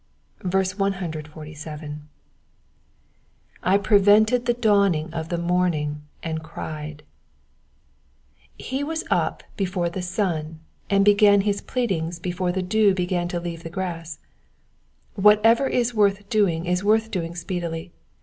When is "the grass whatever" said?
13.61-15.67